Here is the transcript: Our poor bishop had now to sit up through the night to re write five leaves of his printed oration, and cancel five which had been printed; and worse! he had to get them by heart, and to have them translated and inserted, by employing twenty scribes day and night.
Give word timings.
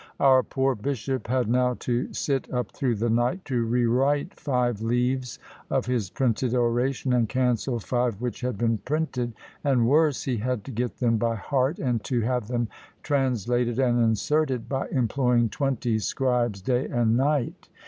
Our 0.19 0.41
poor 0.41 0.73
bishop 0.73 1.27
had 1.27 1.47
now 1.47 1.75
to 1.81 2.11
sit 2.11 2.51
up 2.51 2.71
through 2.71 2.95
the 2.95 3.09
night 3.11 3.45
to 3.45 3.63
re 3.63 3.85
write 3.85 4.33
five 4.33 4.81
leaves 4.81 5.37
of 5.69 5.85
his 5.85 6.09
printed 6.09 6.55
oration, 6.55 7.13
and 7.13 7.29
cancel 7.29 7.77
five 7.79 8.19
which 8.19 8.41
had 8.41 8.57
been 8.57 8.79
printed; 8.79 9.33
and 9.63 9.87
worse! 9.87 10.23
he 10.23 10.37
had 10.37 10.63
to 10.63 10.71
get 10.71 10.97
them 10.97 11.17
by 11.17 11.35
heart, 11.35 11.77
and 11.77 12.03
to 12.05 12.21
have 12.21 12.47
them 12.47 12.67
translated 13.03 13.77
and 13.77 13.99
inserted, 14.01 14.67
by 14.67 14.87
employing 14.87 15.49
twenty 15.49 15.99
scribes 15.99 16.63
day 16.63 16.87
and 16.87 17.15
night. 17.15 17.69